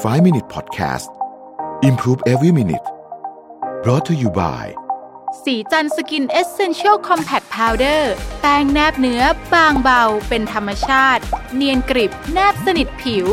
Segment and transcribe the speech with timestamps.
[0.00, 1.10] 5 Minute Podcast
[1.82, 2.86] Improve Every Minute
[3.82, 4.64] brought to you by
[5.44, 9.22] ศรีจันทร์ Skin Essential Compact Powder แป้งแนบเนื้อ
[9.54, 11.22] บางเบา เป็นธรรมชาติ
[11.54, 13.26] เนียนกริบแนบสนิทผิว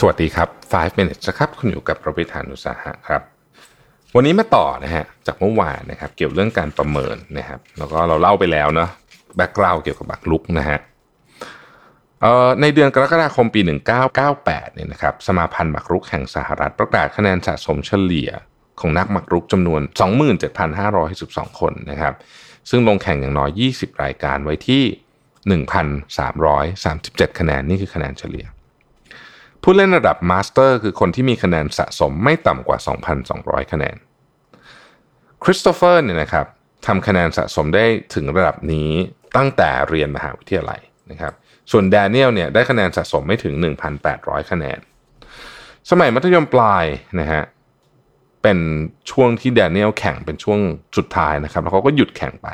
[0.00, 3.22] สวัสดีครับ 5 minutes นะครับ คุณอยู่กับรวิศ หาญอุตสาหะครับ
[4.14, 8.90] วันนี้มาต่อนะฮะ จากเมื่อวานนะครับ เกี่ยวเรื่องการประเมินนะครับ แล้วก็เราเล่าไปแล้วเนาะ
[9.36, 10.97] background เกี่ยวกับหมากรุกนะฮะเอ่อ
[12.60, 13.60] ในเดือนกรกฎาคมปี
[14.18, 18.30] 1998เนี่ยนะครับสมาพันธ์หมากรุกแห่งสหรัฐประกาศคะแนนสะสมเฉลี่ย
[18.80, 19.80] ของนักหมากรุกจำนวน
[20.70, 22.14] 27,512 คนนะครับ
[22.70, 24.84] ซึ่งลงแข่งอย่างน้อย 20 รายการไว้ที่
[25.60, 28.46] 1,337 คะแนนนี่คือคะแนนเฉลี่ย
[29.62, 32.78] ผู้เล่นระดับมาสเตอร์คือคนที่มีคะแนนสะสมไม่ต่ำกว่า
[33.24, 33.96] 2,200 คะแนน
[35.44, 36.46] คริสโตเฟอร์เนี่ยนะครับ
[36.86, 38.90] ทำคะแนนสะสมได้ถึงระดับนี้
[39.36, 40.80] ตั้งแต่เรียนมหาวิทยาลัย
[41.10, 41.32] นะครับ
[41.70, 43.54] ส่วนแดเนียลเนี่ยได้คะแนนสะสมไม่ถึง
[44.02, 44.78] 1,800 คะแนน
[45.90, 46.84] สมัยมัธยมปลาย
[47.20, 47.42] นะฮะ
[48.42, 48.58] เป็น
[49.10, 50.60] ช่วงที่แดเนียลแข่งเป็นช่วง
[50.96, 52.48] สุดท้ายนะครับ แล้วเขาก็หยุดแข่งไป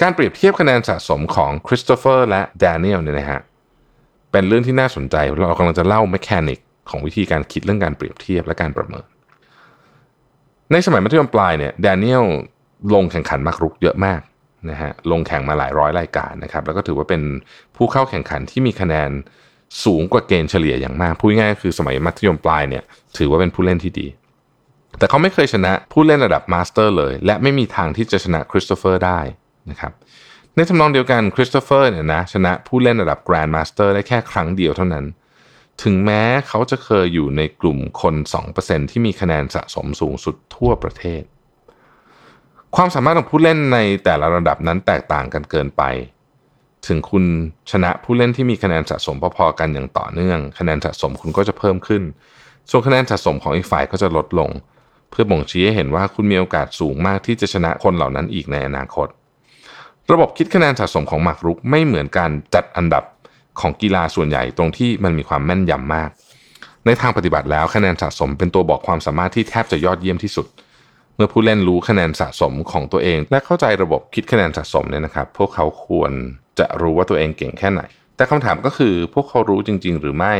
[0.00, 3.40] การเปรียบเทียบคะแนนสะสมของคริสโตเฟอร์และแดเนียลเนี่ยนะฮะ
[4.32, 5.16] เป็นเรื่องที่น่าสนใจ
[5.48, 6.58] เรากำลังจะเล่า mechanic
[6.90, 9.06] ของวิธีการคิดเรื่องการเปรียบเทียบและการประเมิน
[10.72, 12.24] ในสมัยมัธยมปลายเนี่ยแดเนียล
[12.94, 14.20] ลงแข่งขันหมากรุกเยอะมาก
[14.70, 17.22] นะฮะลงแข่งมาหลายร้อยรายการนะครับแล้วก็ถือว่าเป็น
[17.76, 19.10] ผู้เข้าแข่งขันที่มีคะแนน
[19.84, 22.84] สูงกว่าเกณฑ์เฉลี่ยอย่างมาก พูดง่ายๆคือสมัยมัธยมปลายเนี่ย
[23.18, 24.06] ถือว่าเป็นผู้เล่นที่ดี
[24.98, 29.20] แต่เขาไม่เคยชนะผู้เล่นระดับมาสเตอร์เลย และไม่มีทางที่จะชนะคริสโตเฟอร์ได้
[29.70, 29.92] นะครับ
[30.54, 35.04] ในทำนองเดียวกันคริสโตเฟอร์เนี่ยนะชนะผู้เล่นระดับแกรนด์มาสเตอร์ได้แค่ครั้งเดียวเท่านั้น
[35.82, 38.14] ถึงแม้เขาจะเคยอยู่ในกลุ่มคน
[38.52, 41.22] 2%ที่มีคะแนนสะสมสูงสุดทั่วประเทศ
[42.76, 45.82] ความสามารถของผู้เล่นในแต่ละระดับนั้นแตกต่างกันเกินไป
[46.86, 47.24] ถึงคุณ
[47.70, 52.02] ชนะผู้เล่นที่มีคะแนนสะสมพอๆกันอย่างต่อเนื่อง คะแนนสะสมคุณก็จะเพิ่มขึ้น
[52.70, 54.50] ส่วนคะแนนสะสมของอีกฝ่ายก็จะลดลง
[55.10, 59.08] เพื่อบ่งชี้ให้เห็นว่าคุณมีโอกาสสูงมากที่จะชนะคนเหล่านั้นอีกในอนาคต
[60.12, 63.04] ระบบคิดคะแนนสะสมของหมากรุกไม่เหมือนการจัดอันดับ
[63.60, 66.10] ของกีฬาส่วนใหญ่ตรงที่มันมีความแม่นยำมาก
[66.86, 70.46] ในทางปฏิบัติแล้วคะแนนสะสมเป็นตัวบอกความสามารถที่แทบจะยอดเยี่ยมที่สุด
[71.16, 76.12] เมื่อผู้เล่นรู้คะแนนสะสมของตัวเอง และเข้าใจระบบคิดคะแนนสะสมเนี่ยนะครับ พวกเขาควร
[76.58, 77.82] จะรู้ว่าตัวเองเก่งแค่ไหน
[78.16, 80.34] แต่คำถามก็คือพวกเขารู้จริง ๆ หรือไม่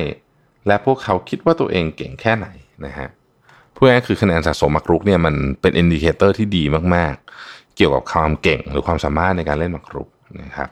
[0.67, 2.49] และพวกเขาคิดว่าตัวเองเก่งแค่ไหน
[2.87, 3.09] นะฮะ
[3.75, 10.09] พูดง่ายคือคะแนนสะสมหมากรุกเนี่ยมันเป็น indicator ที่ดีมากๆ เกี่ยวกับความเก่งหรือความสามารถในการเล่นหมากรุก
[10.43, 10.69] นะครับ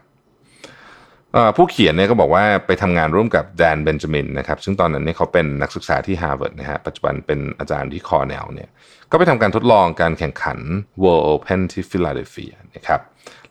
[1.57, 8.69] ผู้เขียนเนี่ยก็บอกว่าไปทำงานร่วมกับแดนเบนจามินนะครับซึ่งตอนนั้นเนี่ยเขาเป็นนักศึกษาที่ฮาร์วาร์ดนะฮะปัจจุบันเป็นอาจารย์ที่คอร์เนลเนี่ย
[9.11, 10.59] ก็ไปทำการทดลองการแข่งขัน
[11.03, 13.01] World Open ที่ฟิลาเดลเฟียนะครับ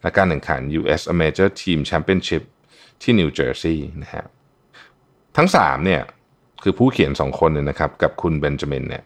[0.01, 2.43] และการแข่งขัน US Amateur Team Championship
[3.01, 4.25] ที่นิวเจอร์ซีย์นะฮะ
[5.37, 6.01] ทั้ง3เนี่ย
[6.63, 9.03] คือผู้เขียน 2 คนเนี่ยนะครับกับคุณเบนจามินเนี่ย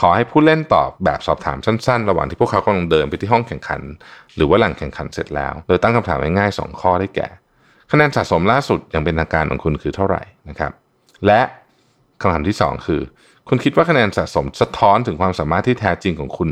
[0.00, 3.82] ขอให้ผู้เล่นตอบแบบสอบถามสั้นๆ ระหว่างที่พวกเขากำลังเดินไปที่ห้องแข่งขัน
[4.36, 7.28] หรือว่าหลังแข่งขันเสร็จแล้ว โดยตั้งคำถามง่ายๆ2ข้อได้แก่
[7.92, 10.72] คะแนนสะสมล่าสุดอย่างเป็นทางการของคุณคือเท่าไหร่นะครับ
[11.26, 11.40] และ
[12.20, 13.00] คำถามที่ 2 คือ
[13.48, 16.48] คุณคิดว่าคะแนนสะสมสะท้อนถึงความสามารถที่แท้จริงของคุณ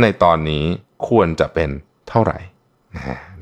[0.00, 0.64] ในตอนนี้
[1.08, 1.70] ควรจะเป็น
[2.08, 2.38] เท่าไหร่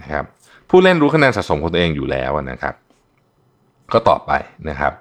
[0.00, 0.24] นะครับ
[0.70, 2.74] ผู้เล่นรู้คะแนนสะสมของตัวเองอยู่แล้วนะครับ
[3.92, 4.32] ก็ตอบไป
[4.68, 4.92] นะครับ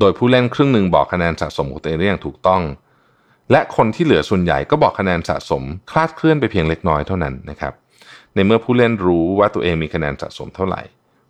[0.00, 2.62] โดยผู้เล่นครึ่งหนึ่งบอกคะแนนสะสมของตัวเองได้อย่างถูกต้อง
[3.50, 7.72] และคนที่เหลือส่วนใหญ่ก็บอกคะแนนสะสมคลาดเคลื่อนไปเพียงเล็กน้อยเท่านั้นนะครับ
[8.34, 10.82] ในเมื่อผู้เล่นรู้ว่าตัวเองมีคะแนนสะสมเท่าไหร่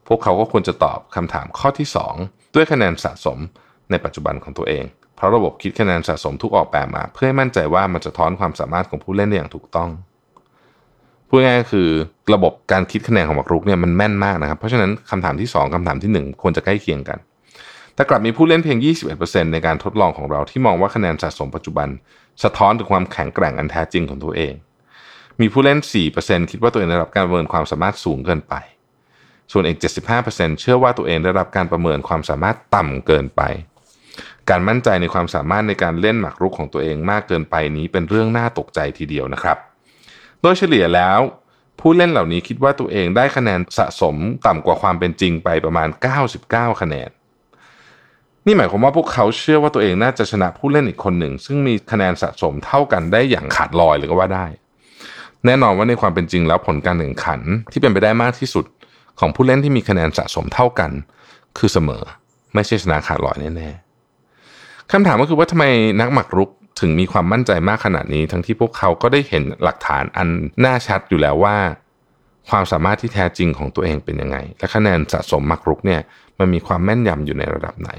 [0.09, 1.87] พวกเขาก็ควรจะตอบคำถามข้อที่
[2.21, 3.39] 2 ด้วยคะแนนสะสม
[3.91, 4.85] ในปัจจุบันของตัวเอง
[5.17, 9.91] เพราะระบบคิดคะแนนสะสมทุกออกแบบมา เพื่อให้มั่นใจว่ามันจะท้อนความสามารถของผู้เล่นได้อย่างถูกต้อง
[11.29, 11.89] พูดง่ายๆคือ
[12.35, 17.19] ระบบการคิดคะแนนของบักรุกเนี่ยมันแม่นมากนะครับ เพราะฉะนั้นคำถามที่ 2คำถามที่ 1 ควรจะใกล้เคียงกัน
[17.95, 18.79] แต่กลับมีผู้เล่นเพียง
[19.17, 21.89] 21%ในการทดลองของเราที่มองว่าคะแนนสะสมปัจจุบัน
[22.43, 24.53] สะท้อนถึงความแข็งแกร่งอันแท้จริงของตัวเอง
[25.41, 25.79] มีผู้เล่น
[26.15, 28.55] 4%คิดว่าตัวเองได้รับการประเมินความสามารถสูงเกินไป
[29.53, 29.79] ส่วนอีก
[30.19, 33.43] 75%เชื่อว่าตัวเองได้รับการประเมินความสามารถต่ำเกินไป
[34.51, 39.57] การมั่นใจในความสามารถในการเล่นหมากรุกของตัวเองมากเกินไปนี้เป็นเรื่องน่าตกใจทีเดียวนะครับ
[40.43, 41.19] โดยเฉลี่ยแล้ว
[41.81, 44.17] ผู้เล่นเหล่านี้คิดว่าตัวเองได้คะแนนสะสม
[44.47, 45.89] ต่ำกว่าความเป็นจริงไปประมาณ
[46.35, 47.11] 99 คะแนน
[48.47, 54.47] นี่หมายความว่าพวกเขาเชื่อว่าตัวเองน่าจะชนะผู้เล่นอีกคนหนึ่ง ซึ่งมีคะแนนสะสมเท่ากันได้อย่างขาดลอยเลยก็ว่าได้
[55.47, 57.41] แน่นอนว่าในความเป็นจริงแล้วผลการแข่งขัน
[57.73, 58.65] ที่เป็นไปได้มากที่สุด
[59.21, 60.91] ของผู้เล่นที่มีคะแนนสะสมเท่ากัน
[61.59, 62.03] คือเสมอ
[62.55, 65.65] ไม่ใช่ชนะขาดลอยแน่ๆคำถามก็คือว่าทำไม
[66.01, 66.51] นักหมากรุก
[66.81, 70.29] ถึงมีความมั่นใจมากขนาดนี้ ทั้งที่พวกเขาก็ได้เห็นหลักฐานอัน
[70.65, 71.57] น่าชัดอยู่แล้วว่า
[72.51, 76.01] ความสามารถที่แท้จริงของตัวเองเป็นยังไง และคะแนนสะสมมักรุกเนี่ย
[76.39, 77.91] มันมีความแม่นยำอยู่ในระดับไหน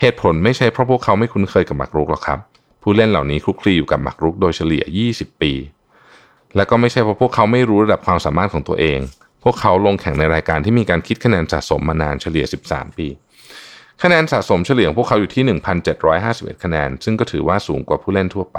[0.00, 2.38] เหตุผลไม่ใช่เพราะพวกเขาไม่คุ้นเคยกับมักรุกหรอกครับ
[2.82, 5.52] ผู้เล่นเหล่านี้คลุกคลีอยู่กับมักรุกโดยเฉลี่ย 20 ปี
[6.56, 8.98] และก็ไม่ใช่เพราะพวกเขาไม่รู้ระดับความสามารถของตัวเอง
[9.44, 13.08] พวกเขาลงแข่งในรายการที่มีการคิดคะแนนสะสมมานานเฉลี่ย 13 ปี
[14.02, 15.44] คะแนนสะสมเฉลี่ยของพวกเขาอยู่ที่
[16.04, 18.58] 1,751 คะแนน ซึ่งก็ถือว่าสูงกว่าผู้เล่นทั่วไป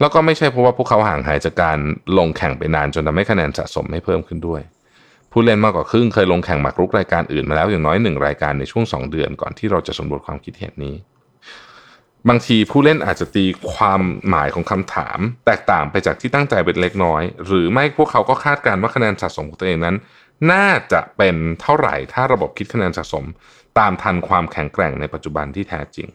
[0.00, 1.78] แล้วก็ไม่ใช่เพราะว่าพวกเขาห่างหายจากการ
[2.18, 4.62] ลงแข่งไปนานจนทำให้คะแนนสะสมไม่เพิ่มขึ้นด้วย
[5.32, 10.94] ผู้เล่นมากกว่าครึ่งเคยลงแข่งหมากรุกรายการอื่นมาแล้วอย่างน้อยหนึ่งรายการในช่วง 2 เดือนก่อนที่เราจะสำรวจความคิดเห็นนี้
[12.28, 19.96] บางทีผู้เล่นอาจจะตีความหมายของคำถาม แตกต่างไปจากที่ตั้งใจเป็นเล็กน้อย หรือไม่พวกเขาก็คาดการณ์ว่าคะแนนสะสมของตัวเองนั้น
[20.52, 23.24] น่าจะเป็นเท่าไหร่ถ้าระบบคิดคะแนนสะสม
[23.78, 26.08] ตามทันความแข็งแกร่งในปัจจุบันที่แท้จริง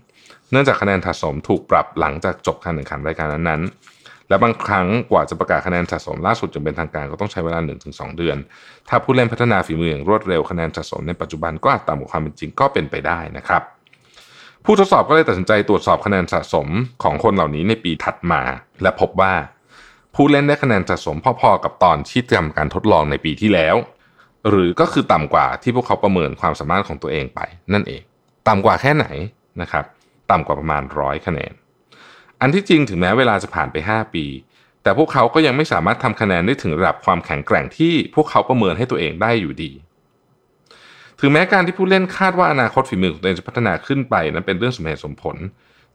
[0.52, 8.38] เนื่องจากคะแนนสะสมถูกปรับหลังจากจบการแข่งขันรายการนั้นๆ และบางครั้งกว่าจะประกาศคะแนนสะสมล่าสุดจนเป็นทางการก็ต้องใช้เวลา 1-2 เดือน
[8.90, 13.64] ถ้าผู้เล่นพัฒนาฝีมืออย่างรวดเร็วคะแนนสะสมในปัจจุบันก็อาจต่ำกว่าความเป็นจริงก็เป็นไปได้นะครับ
[14.66, 16.68] ผู้ทดสอบก็เลยตัดสินใจตรวจสอบคะแนนสะสม
[17.04, 18.42] ของคนเหล่านี้ในปีถัดมา
[18.82, 19.34] และพบว่า
[20.16, 23.76] ผู้เล่นได้คะแนนสะสมพอๆกับตอนที่ทำการทดลองในปีที่แล้ว
[24.50, 27.40] หรือก็คือต่ำกว่าที่พวกเขาประเมินความสามารถของตัวเองไป
[27.74, 28.02] นั่นเอง
[28.48, 29.06] ต่ำกว่าแค่ไหน
[29.62, 29.86] นะครับ
[30.32, 31.54] ต่ำกว่าประมาณร้อยคะแนน
[32.42, 34.26] อันที่จริงถึงแม้เวลาจะผ่านไป 5 ปี
[34.84, 39.72] แต่พวกเขาก็ยังไม่สามารถทำคะแนนได้ถึงระดับความแข็งแกร่งที่พวกเขาประเมินให้ตัวเองได้อยู่ดี
[41.26, 45.38] ถึงแม้การที่ผู้เล่นคาดว่าอนาคตฝีมือของตัวเองจะพัฒนาขึ้นไปนั้นเป็นเรื่องสมเหตุสมผล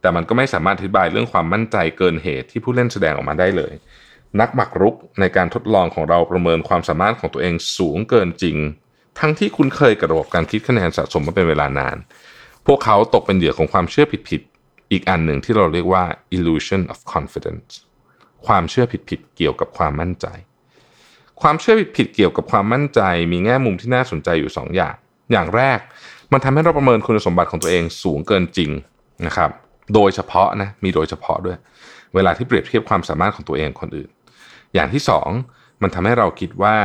[0.01, 3.73] แต่มันก็ไม่สามารถอธิบายเรื่องความมั่นใจเกินเหตุที่ผู้เล่นแสดงออกมาได้เลย
[4.39, 8.57] นักหมักรุกในการทดลองของเราประเมินความสามารถของตัวเองสูงเกินจริง
[9.19, 11.97] ทั้งที่คุ้นเคยกับระบบการคิดคะแนนสะสมมาเป็นเวลานาน
[12.67, 16.03] พวกเขาตกเป็นเหยื่อของความเชื่อผิดๆอีกอันหนึ่งที่เราเรียกว่า
[16.35, 17.71] illusion of confidence
[18.45, 20.27] ความเชื่อผิดๆเกี่ยวกับความมั่นใจ
[21.41, 24.95] ความเชื่อผิดๆเกี่ยวกับความมั่นใจ มีแง่มุมที่น่าสนใจอยู่2อย่าง
[25.31, 25.79] อย่างแรก
[26.33, 28.71] มันทำให้เราประเมินคุณสมบัติของตัวเองสูงเกินจริง
[29.27, 29.49] นะครับ
[29.93, 31.57] โดยเฉพาะนะมีโดยเฉพาะด้วย
[32.15, 34.09] เวลาที่เปรียบเทียบความสามารถของตัวเองคนอื่น
[34.73, 35.29] อย่างที่สอง
[35.81, 36.77] มันทำให้เราคิดว่า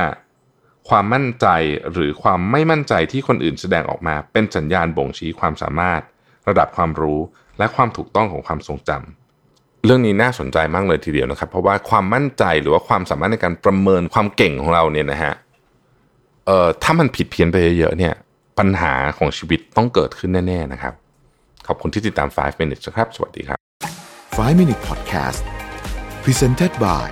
[0.88, 1.46] ความมั่นใจ
[1.92, 6.00] หรือความไม่มั่นใจที่คนอื่นแสดงออกมา เป็นสัญญาณบ่งชี้ความสามารถ
[6.48, 7.20] ระดับความรู้
[7.58, 15.34] และความถูกต้องของความทรงจำเรื่องนี้น่าสนใจมากเลยทีเดียวนะครับ เพราะว่าความมั่นใจหรือว่าความสามารถในการประเมินความเก่งของเราเนี่ยนะฮะ
[16.46, 18.14] เอ่อถ้ามันผิดเพี้ยนไปเยอะๆเนี่ย
[18.58, 20.94] ปัญหาของชีวิตต้องเกิดขึ้นแน่ ๆ นะครับ
[21.66, 23.58] ขอบคุณที่ติดตาม 5 minutes ครับ สวัสดีครับ
[24.36, 25.42] 5 Minute Podcast
[26.24, 27.08] Presented by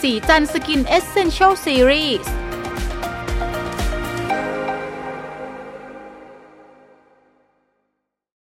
[0.00, 2.47] สีจันสกินเอเซนเชลซีรีส์